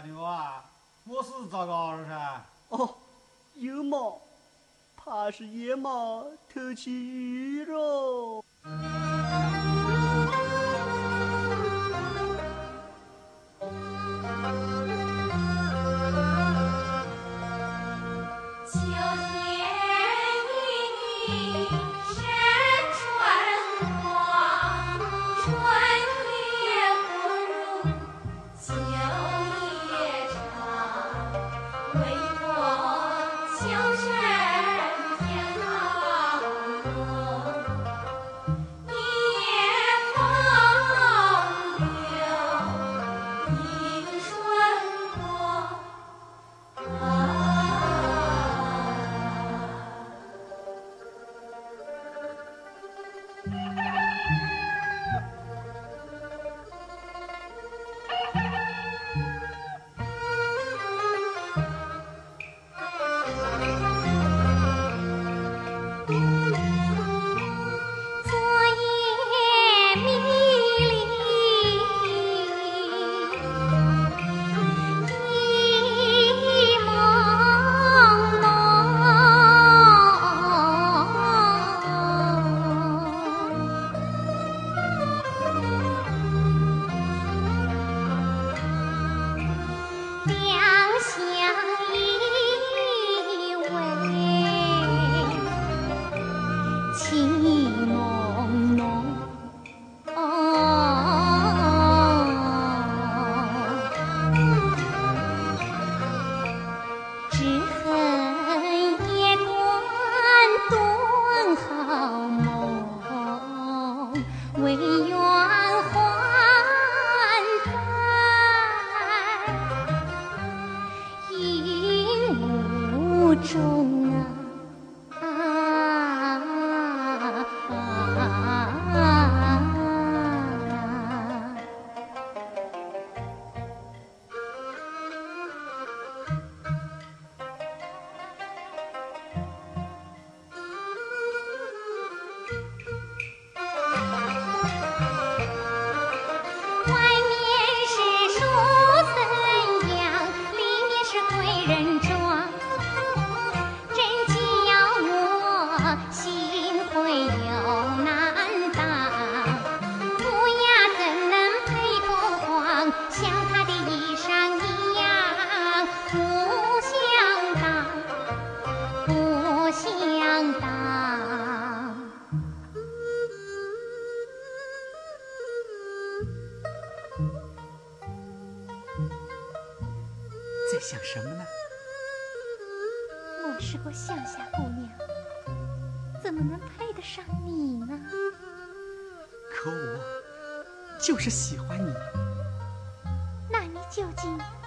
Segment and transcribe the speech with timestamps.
[0.00, 0.64] 牛啊！
[1.04, 2.42] 我是咋搞了噻？
[2.68, 2.94] 哦，
[3.54, 4.20] 有毛，
[4.96, 8.44] 怕是野猫偷吃鱼了。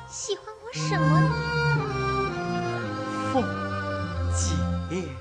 [0.09, 1.29] 喜欢我什么呢？
[3.31, 3.43] 凤
[4.35, 5.20] 姐。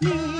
[0.00, 0.35] Yeah.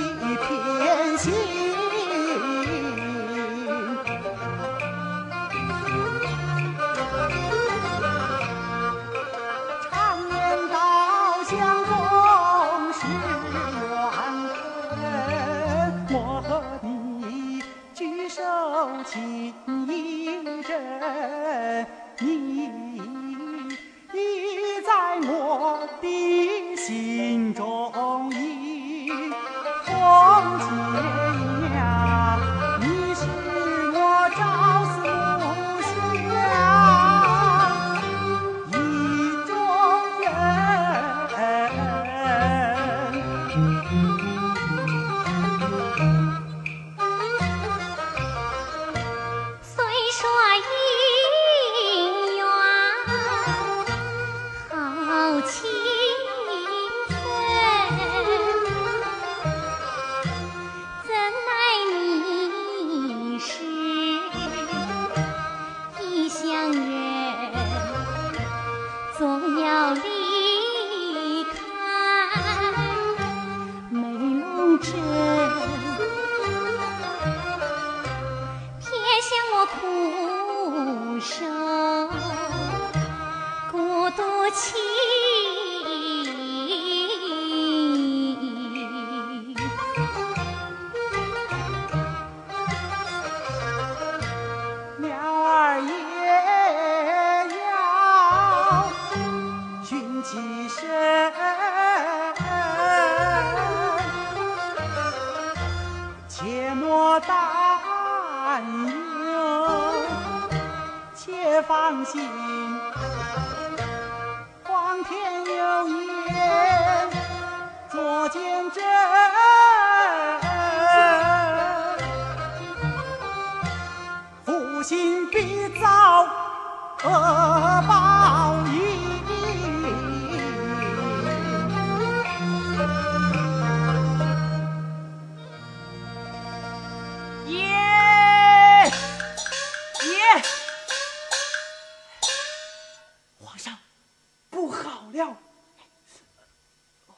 [145.25, 147.17] 不好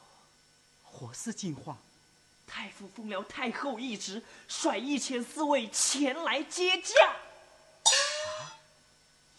[0.82, 1.76] 何事惊慌？
[2.46, 6.94] 太傅封了太后一职，率一千侍卫前来接驾，
[7.84, 8.58] 啊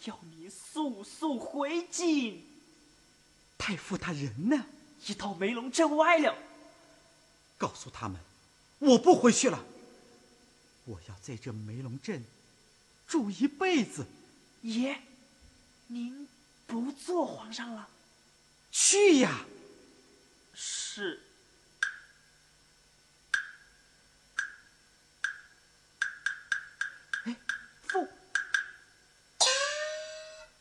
[0.04, 2.42] 要你速速回京。
[3.58, 4.64] 太傅他人呢？
[5.06, 6.34] 已到梅龙镇外了。
[7.58, 8.20] 告诉他们，
[8.78, 9.64] 我不回去了。
[10.84, 12.24] 我要在这梅龙镇
[13.06, 14.06] 住一辈子。
[14.62, 15.02] 爷，
[15.88, 16.26] 您
[16.66, 17.88] 不做皇上了？
[18.72, 19.44] 去呀！
[20.54, 21.22] 是。
[27.26, 27.36] 哎，
[27.82, 28.08] 凤，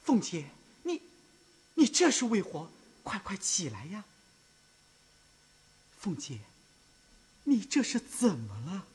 [0.04, 0.52] 凤姐，
[0.84, 1.02] 你，
[1.76, 2.70] 你这是为何？
[3.02, 4.04] 快快起来呀！
[5.98, 6.40] 凤姐，
[7.46, 8.86] 你这是怎么了？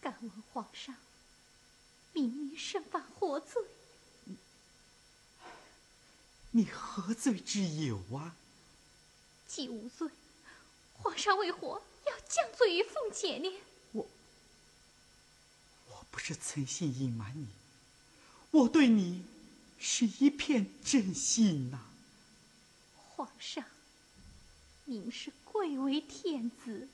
[0.00, 0.94] 敢问皇上，
[2.12, 3.62] 明明身犯何罪？
[6.52, 8.36] 你何罪之有啊？
[9.46, 10.08] 既无罪，
[10.94, 13.52] 皇上为何要降罪于凤姐呢？
[13.92, 14.08] 我
[15.88, 17.48] 我不是存心隐瞒你，
[18.52, 19.24] 我对你
[19.78, 21.80] 是一片真心呐、
[22.96, 23.64] 皇上，
[24.84, 26.88] 您是贵为天子，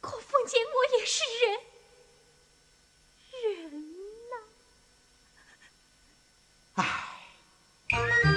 [0.00, 1.60] 可凤姐我也是人，
[3.70, 3.94] 人
[4.30, 4.36] 呐、
[7.88, 8.35] 叫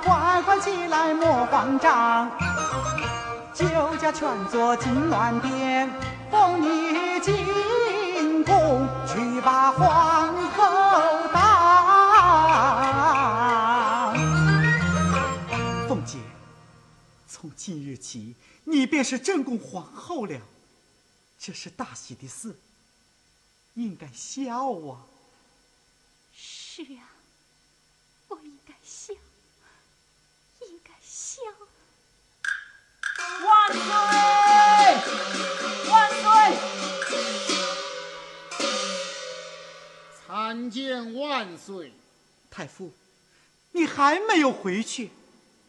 [0.00, 2.30] 快快起来莫慌张。
[3.52, 3.66] 酒
[3.96, 5.90] 家劝坐金銮殿，
[6.30, 10.62] 奉你进宫去把皇后
[11.32, 11.42] 当。
[15.86, 16.18] 凤姐，
[17.28, 18.34] 从今日起，
[18.64, 20.40] 你便是正宫皇后了，
[21.38, 22.58] 这是大喜的事，
[23.74, 25.04] 应该笑啊！
[26.34, 27.04] 是啊，
[28.28, 29.12] 我应该笑，
[30.60, 31.42] 应该笑。
[33.44, 33.82] 万岁！
[35.90, 36.24] 万岁！
[40.26, 41.92] 参见万岁，
[42.50, 42.92] 太傅，
[43.72, 45.10] 你还没有回去？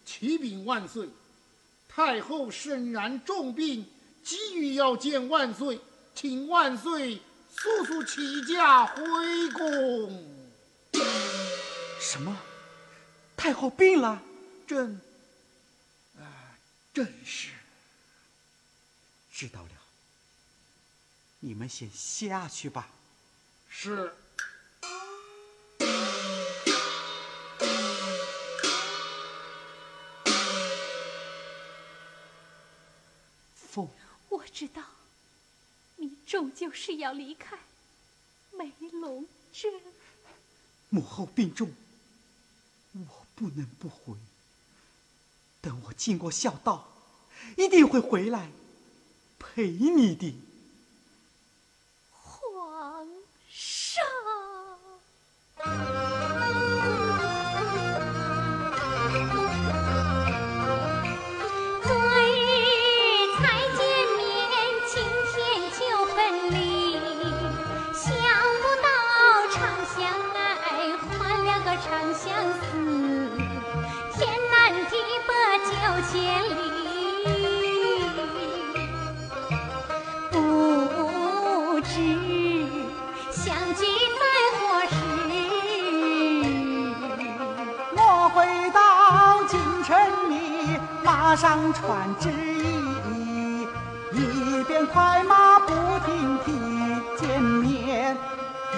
[0.05, 1.07] 启禀万岁，
[1.87, 3.85] 太后身染重病，
[4.23, 5.79] 急于要见万岁，
[6.13, 9.03] 请万岁速速起驾回
[9.51, 10.25] 宫。
[11.99, 12.37] 什么？
[13.37, 14.21] 太后病了？
[14.67, 15.01] 朕，
[16.17, 16.23] 啊，
[16.93, 17.49] 正是。
[19.33, 19.69] 知道了，
[21.39, 22.87] 你们先下去吧。
[23.67, 24.13] 是。
[33.55, 33.89] 凤，
[34.29, 34.83] 我知道，
[35.95, 37.57] 你终究是要离开
[38.51, 39.73] 梅龙镇。
[40.89, 41.73] 母后病重，
[42.93, 44.15] 我不能不回。
[45.59, 46.87] 等我经过孝道，
[47.57, 48.51] 一定会回来
[49.55, 50.33] 陪你的。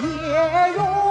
[0.02, 1.05] 也用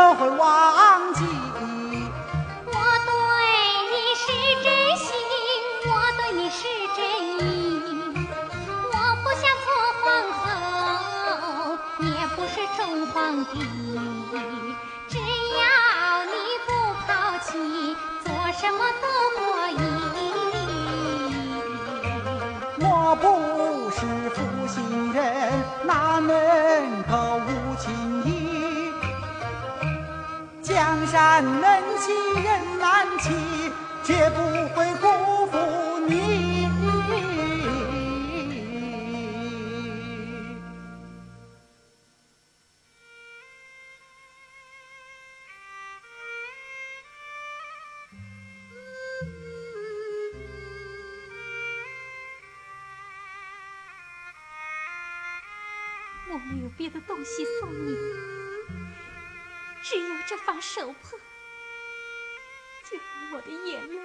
[0.00, 1.20] 么会忘记？
[2.64, 2.72] 我
[3.06, 3.12] 对
[3.92, 4.24] 你是
[4.64, 4.66] 真
[4.96, 5.08] 心，
[5.84, 6.62] 我对你是
[6.96, 6.98] 真
[7.38, 7.44] 意。
[8.92, 9.68] 我不想做
[10.00, 10.04] 皇
[10.40, 10.42] 后，
[11.98, 13.14] 也不是中皇
[13.46, 13.54] 帝。
[15.06, 15.62] 只要
[16.24, 16.34] 你
[16.66, 16.68] 不
[17.06, 17.08] 抛
[17.44, 17.48] 弃，
[18.24, 18.26] 做
[18.58, 19.38] 什么都可
[19.68, 19.76] 以。
[22.82, 23.24] 我不
[23.90, 23.98] 是
[24.30, 25.20] 负心人，
[25.84, 26.32] 哪能
[31.10, 33.30] 山能欺人难欺，
[34.04, 34.40] 绝不
[34.76, 35.58] 会辜负
[36.06, 36.68] 你。
[56.32, 57.96] 我没有别的东西送你，
[59.82, 61.10] 只有这把手帕，
[62.90, 63.04] 就把
[63.36, 63.96] 我的眼泪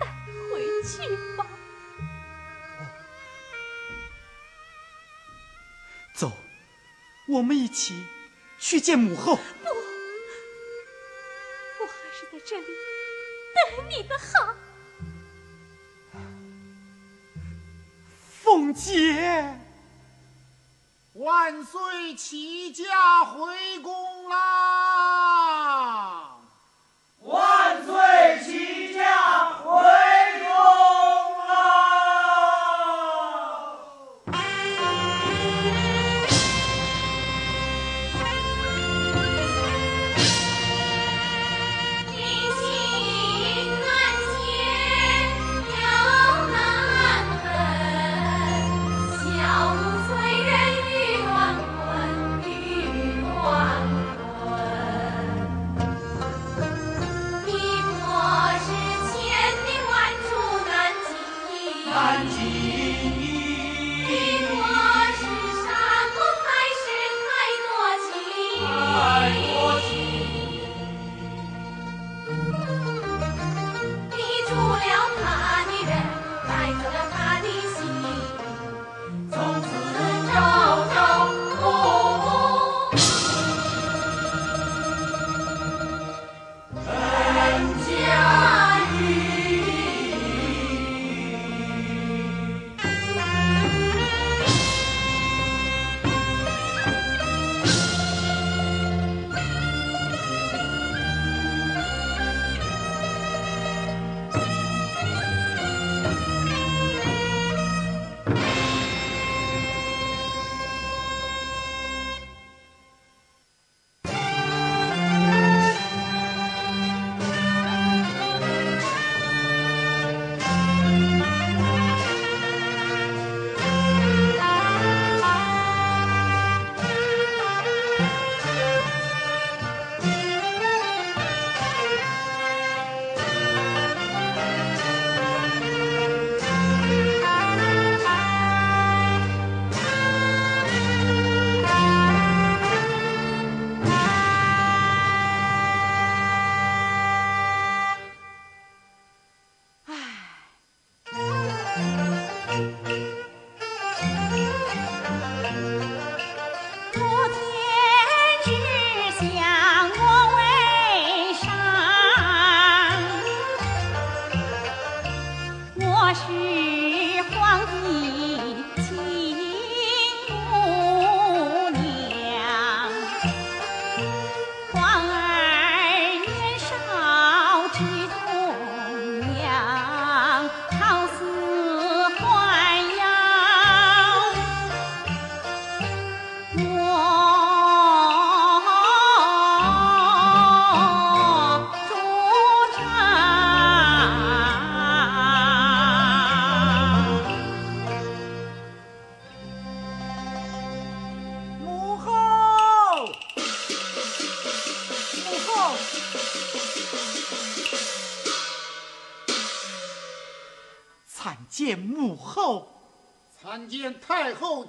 [0.00, 0.06] 带
[0.50, 0.98] 回去
[1.36, 1.46] 吧。
[6.14, 6.32] 走，
[7.28, 8.04] 我们一起
[8.58, 9.36] 去见母后。
[9.36, 9.40] 不
[11.80, 12.66] 我还是在这里
[13.54, 14.54] 等你的好。
[18.42, 19.56] 凤姐，
[21.12, 23.97] 万岁起驾回宫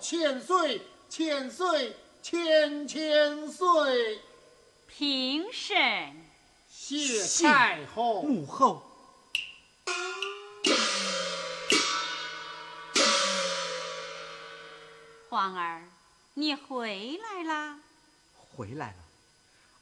[0.10, 4.20] 千岁千岁，千千岁！
[4.88, 5.78] 平身。
[6.68, 8.24] 谢太后。
[8.24, 8.82] 母后。
[15.30, 15.84] 皇儿，
[16.34, 17.80] 你回来啦？
[18.36, 18.98] 回来了。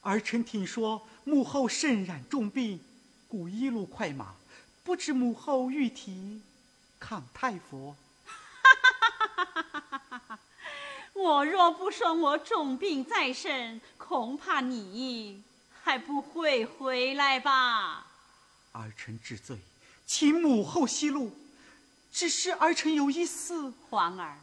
[0.01, 2.83] 儿臣听说母后身染重病，
[3.29, 4.35] 故一路快马，
[4.83, 6.41] 不知母后御体
[6.99, 7.95] 康太否？
[11.27, 15.43] 我若不说我重病在身，恐怕你
[15.83, 18.07] 还不会回来吧？
[18.71, 19.57] 儿臣知罪，
[20.05, 21.35] 请母后息怒。
[22.13, 24.37] 只是儿臣有一事，皇儿，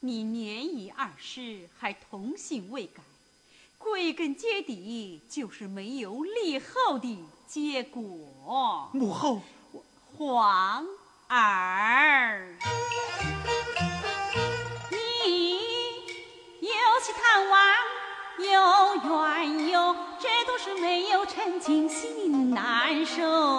[0.00, 3.02] 你年已二十，还童性未改，
[3.76, 8.90] 归根结底就是没有立后的结果。
[8.94, 9.42] 母后，
[10.16, 10.86] 皇
[11.28, 12.29] 儿。
[21.50, 23.49] 没有陈情心难受。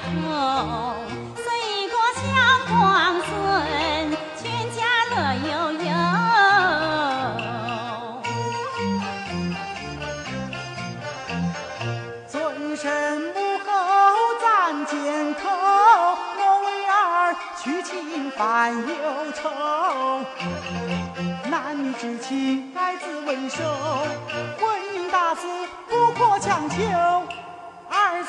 [0.00, 0.94] 后
[1.36, 1.44] 随
[1.88, 2.22] 过小
[2.68, 2.74] 皇
[3.20, 3.30] 孙
[4.36, 4.42] 全
[4.76, 4.78] 家
[5.10, 5.14] 乐
[5.48, 5.88] 悠悠
[12.26, 12.86] 尊身
[13.20, 13.68] 母后
[14.40, 14.44] 站
[14.86, 14.92] 街
[15.34, 15.42] 头
[16.38, 16.92] 我为儿
[17.62, 18.38] 娶亲犯
[18.76, 18.94] 忧
[19.34, 19.40] 愁
[21.50, 23.62] 男女之情来自未收
[24.58, 25.46] 婚姻大事
[25.88, 26.76] 不可强求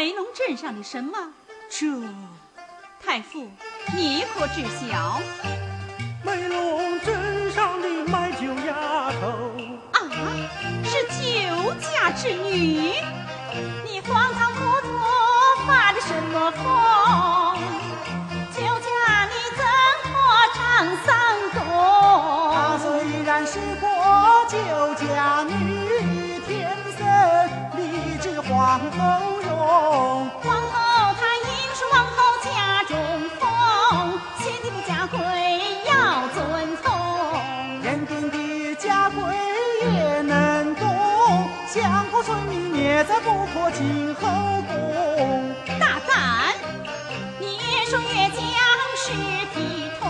[0.00, 1.12] 梅龙镇上的什么？
[1.68, 1.86] 这
[3.04, 3.50] 太傅，
[3.94, 5.20] 你可知晓？
[6.24, 9.52] 梅龙镇上的卖酒丫头
[9.92, 10.00] 啊，
[10.84, 12.94] 是酒家之女。
[13.84, 14.88] 你荒唐糊涂
[15.66, 17.58] 发的什么疯？
[18.54, 19.62] 酒家你怎
[20.08, 20.16] 么
[20.54, 21.10] 唱三
[21.52, 21.60] 公？
[22.54, 23.86] 她虽然是个
[24.48, 27.06] 酒家女，天生
[27.76, 29.39] 丽质皇后。
[30.42, 32.48] 皇后她应是王后家
[32.84, 32.92] 中
[33.38, 33.40] 风，
[34.38, 35.16] 贤弟的家规
[35.86, 35.92] 要
[36.34, 36.84] 遵从。
[37.82, 39.20] 认定的家规
[39.82, 44.20] 也能懂，相国村民灭在不可进后
[44.62, 45.54] 宫。
[45.78, 46.54] 大胆！
[47.38, 48.38] 你越说越讲
[48.96, 49.12] 是
[49.54, 50.08] 体统，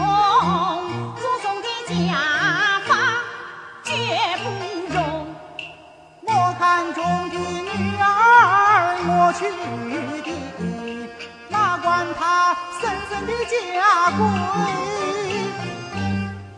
[9.47, 11.09] 儿莫娶的，
[11.49, 14.21] 哪管他深深的家规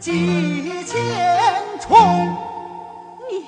[0.00, 1.88] 几千重。
[3.30, 3.46] 你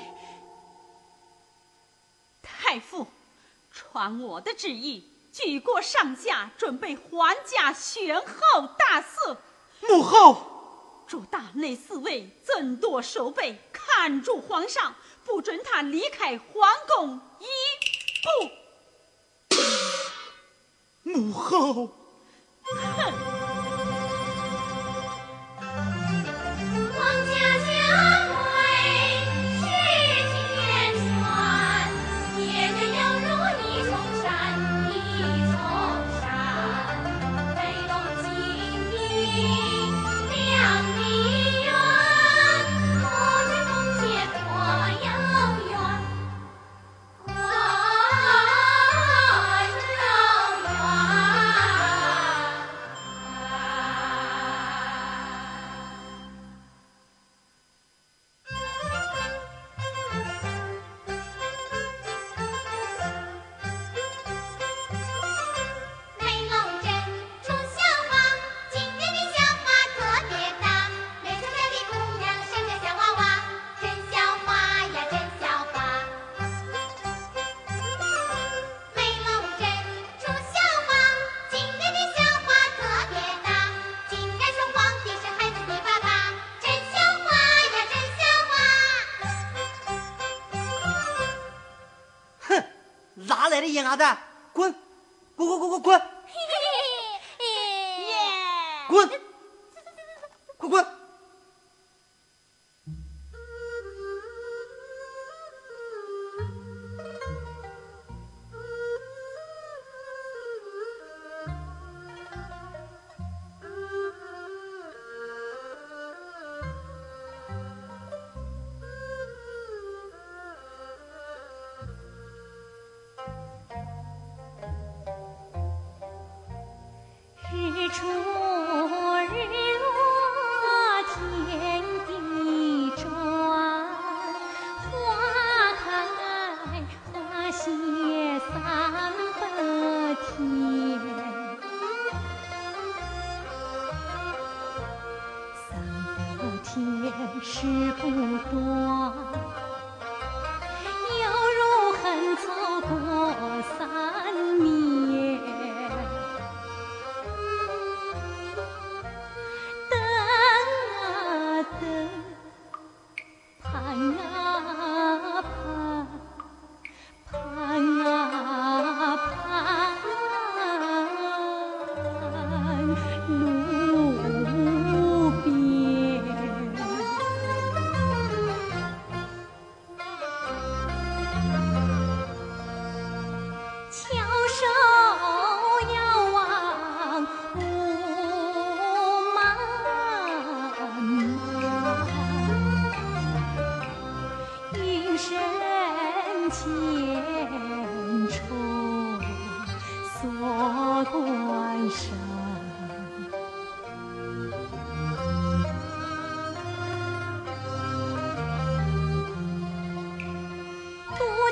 [2.41, 3.05] 太傅，
[3.73, 8.25] 传我的旨意，举国上下准备皇家选后
[8.77, 9.37] 大祀。
[9.81, 14.95] 母后，祝大内侍卫增多守备，看住皇上。
[15.25, 17.45] 不准他离开皇宫一
[18.45, 18.64] 步。
[21.05, 21.87] 母后，
[22.65, 23.35] 哼。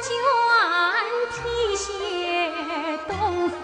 [0.04, 0.12] 卷
[1.44, 3.50] 地雪，东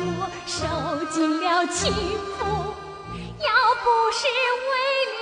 [0.00, 0.56] 我受
[1.06, 2.38] 尽了欺负，
[3.38, 3.48] 要
[3.82, 4.20] 不是
[4.68, 4.72] 为
[5.14, 5.17] 了。